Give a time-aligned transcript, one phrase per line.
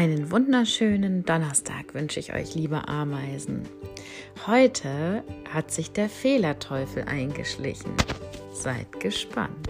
[0.00, 3.68] Einen wunderschönen Donnerstag wünsche ich euch, liebe Ameisen.
[4.46, 5.22] Heute
[5.52, 7.92] hat sich der Fehlerteufel eingeschlichen.
[8.50, 9.68] Seid gespannt.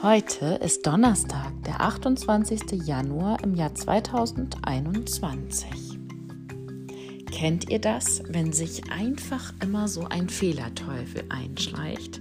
[0.00, 2.86] Heute ist Donnerstag, der 28.
[2.86, 5.87] Januar im Jahr 2021.
[7.38, 12.20] Kennt ihr das, wenn sich einfach immer so ein Fehlerteufel einschleicht?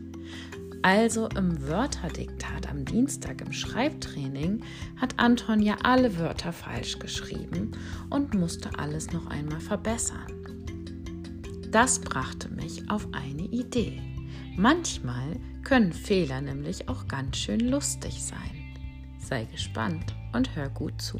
[0.83, 4.61] Also im Wörterdiktat am Dienstag im Schreibtraining
[4.95, 7.71] hat Anton ja alle Wörter falsch geschrieben
[8.11, 10.45] und musste alles noch einmal verbessern.
[11.71, 13.99] Das brachte mich auf eine Idee.
[14.55, 18.75] Manchmal können Fehler nämlich auch ganz schön lustig sein.
[19.17, 21.17] Sei gespannt und hör gut zu.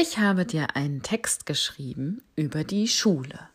[0.00, 3.50] Ich habe dir einen Text geschrieben über die Schule.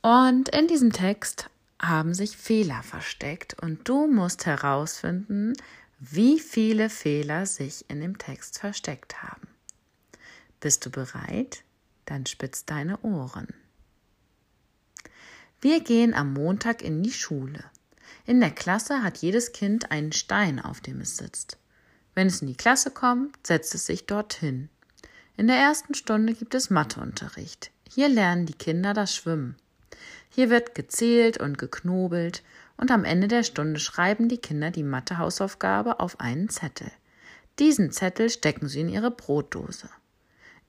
[0.00, 1.50] Und in diesem Text
[1.82, 5.54] haben sich Fehler versteckt und du musst herausfinden,
[5.98, 9.48] wie viele Fehler sich in dem Text versteckt haben.
[10.60, 11.64] Bist du bereit?
[12.04, 13.48] Dann spitz deine Ohren.
[15.60, 17.64] Wir gehen am Montag in die Schule.
[18.26, 21.58] In der Klasse hat jedes Kind einen Stein, auf dem es sitzt.
[22.14, 24.68] Wenn es in die Klasse kommt, setzt es sich dorthin.
[25.38, 27.70] In der ersten Stunde gibt es Matheunterricht.
[27.86, 29.56] Hier lernen die Kinder das Schwimmen.
[30.30, 32.42] Hier wird gezählt und geknobelt
[32.78, 36.90] und am Ende der Stunde schreiben die Kinder die Mathehausaufgabe auf einen Zettel.
[37.58, 39.90] Diesen Zettel stecken sie in ihre Brotdose.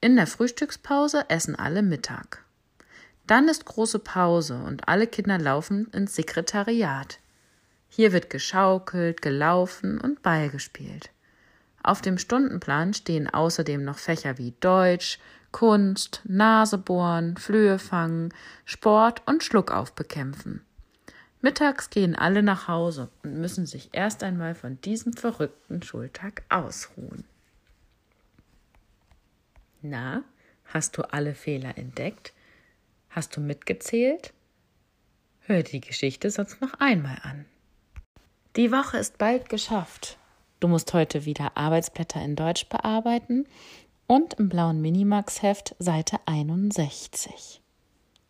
[0.02, 2.44] In der Frühstückspause essen alle Mittag.
[3.26, 7.20] Dann ist große Pause und alle Kinder laufen ins Sekretariat.
[7.88, 11.10] Hier wird geschaukelt, gelaufen und Ball gespielt.
[11.88, 15.18] Auf dem Stundenplan stehen außerdem noch Fächer wie Deutsch,
[15.52, 18.34] Kunst, Nasebohren, Flöhe fangen,
[18.66, 20.60] Sport und Schluckauf bekämpfen.
[21.40, 27.24] Mittags gehen alle nach Hause und müssen sich erst einmal von diesem verrückten Schultag ausruhen.
[29.80, 30.24] Na,
[30.66, 32.34] hast du alle Fehler entdeckt?
[33.08, 34.34] Hast du mitgezählt?
[35.40, 37.46] Hör die Geschichte sonst noch einmal an.
[38.56, 40.18] Die Woche ist bald geschafft
[40.60, 43.46] Du musst heute wieder Arbeitsblätter in Deutsch bearbeiten
[44.08, 47.60] und im blauen Minimax-Heft Seite 61.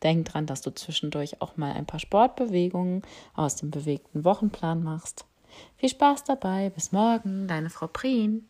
[0.03, 3.03] Denk dran, dass du zwischendurch auch mal ein paar Sportbewegungen
[3.35, 5.25] aus dem bewegten Wochenplan machst.
[5.77, 6.71] Viel Spaß dabei.
[6.71, 8.47] Bis morgen, deine Frau Prien.